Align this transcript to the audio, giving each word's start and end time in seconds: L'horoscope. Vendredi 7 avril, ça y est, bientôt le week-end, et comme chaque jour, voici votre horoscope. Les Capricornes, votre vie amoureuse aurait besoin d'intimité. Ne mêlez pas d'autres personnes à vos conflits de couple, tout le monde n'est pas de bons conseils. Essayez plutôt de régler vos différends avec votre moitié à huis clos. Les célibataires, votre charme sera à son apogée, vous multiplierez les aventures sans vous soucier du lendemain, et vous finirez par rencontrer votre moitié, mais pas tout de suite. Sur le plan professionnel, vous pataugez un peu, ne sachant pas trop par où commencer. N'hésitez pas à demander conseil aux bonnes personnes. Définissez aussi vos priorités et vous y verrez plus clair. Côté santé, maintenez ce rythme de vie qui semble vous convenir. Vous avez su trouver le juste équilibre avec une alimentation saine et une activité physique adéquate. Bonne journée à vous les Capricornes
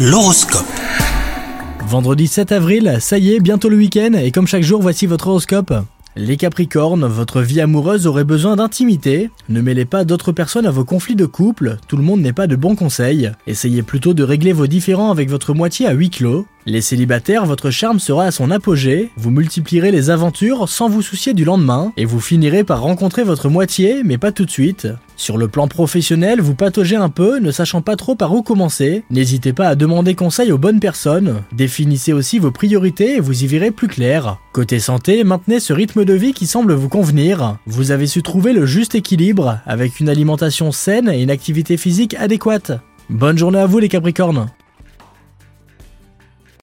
L'horoscope. 0.00 0.64
Vendredi 1.80 2.28
7 2.28 2.52
avril, 2.52 2.98
ça 3.00 3.18
y 3.18 3.34
est, 3.34 3.40
bientôt 3.40 3.68
le 3.68 3.76
week-end, 3.76 4.12
et 4.12 4.30
comme 4.30 4.46
chaque 4.46 4.62
jour, 4.62 4.80
voici 4.80 5.06
votre 5.06 5.26
horoscope. 5.26 5.74
Les 6.14 6.36
Capricornes, 6.36 7.04
votre 7.04 7.40
vie 7.42 7.60
amoureuse 7.60 8.06
aurait 8.06 8.22
besoin 8.22 8.54
d'intimité. 8.54 9.28
Ne 9.48 9.60
mêlez 9.60 9.86
pas 9.86 10.04
d'autres 10.04 10.30
personnes 10.30 10.66
à 10.66 10.70
vos 10.70 10.84
conflits 10.84 11.16
de 11.16 11.26
couple, 11.26 11.78
tout 11.88 11.96
le 11.96 12.04
monde 12.04 12.20
n'est 12.20 12.32
pas 12.32 12.46
de 12.46 12.54
bons 12.54 12.76
conseils. 12.76 13.32
Essayez 13.48 13.82
plutôt 13.82 14.14
de 14.14 14.22
régler 14.22 14.52
vos 14.52 14.68
différends 14.68 15.10
avec 15.10 15.30
votre 15.30 15.52
moitié 15.52 15.88
à 15.88 15.92
huis 15.92 16.10
clos. 16.10 16.46
Les 16.68 16.82
célibataires, 16.82 17.46
votre 17.46 17.70
charme 17.70 17.98
sera 17.98 18.24
à 18.24 18.30
son 18.30 18.50
apogée, 18.50 19.08
vous 19.16 19.30
multiplierez 19.30 19.90
les 19.90 20.10
aventures 20.10 20.68
sans 20.68 20.90
vous 20.90 21.00
soucier 21.00 21.32
du 21.32 21.46
lendemain, 21.46 21.94
et 21.96 22.04
vous 22.04 22.20
finirez 22.20 22.62
par 22.62 22.82
rencontrer 22.82 23.24
votre 23.24 23.48
moitié, 23.48 24.02
mais 24.04 24.18
pas 24.18 24.32
tout 24.32 24.44
de 24.44 24.50
suite. 24.50 24.86
Sur 25.16 25.38
le 25.38 25.48
plan 25.48 25.66
professionnel, 25.66 26.42
vous 26.42 26.54
pataugez 26.54 26.96
un 26.96 27.08
peu, 27.08 27.38
ne 27.38 27.52
sachant 27.52 27.80
pas 27.80 27.96
trop 27.96 28.16
par 28.16 28.34
où 28.34 28.42
commencer. 28.42 29.02
N'hésitez 29.08 29.54
pas 29.54 29.68
à 29.68 29.76
demander 29.76 30.14
conseil 30.14 30.52
aux 30.52 30.58
bonnes 30.58 30.78
personnes. 30.78 31.42
Définissez 31.52 32.12
aussi 32.12 32.38
vos 32.38 32.50
priorités 32.50 33.16
et 33.16 33.20
vous 33.20 33.44
y 33.44 33.46
verrez 33.46 33.70
plus 33.70 33.88
clair. 33.88 34.36
Côté 34.52 34.78
santé, 34.78 35.24
maintenez 35.24 35.60
ce 35.60 35.72
rythme 35.72 36.04
de 36.04 36.12
vie 36.12 36.34
qui 36.34 36.46
semble 36.46 36.74
vous 36.74 36.90
convenir. 36.90 37.56
Vous 37.64 37.92
avez 37.92 38.06
su 38.06 38.22
trouver 38.22 38.52
le 38.52 38.66
juste 38.66 38.94
équilibre 38.94 39.60
avec 39.64 40.00
une 40.00 40.10
alimentation 40.10 40.70
saine 40.70 41.08
et 41.08 41.22
une 41.22 41.30
activité 41.30 41.78
physique 41.78 42.14
adéquate. 42.20 42.72
Bonne 43.08 43.38
journée 43.38 43.58
à 43.58 43.64
vous 43.64 43.78
les 43.78 43.88
Capricornes 43.88 44.50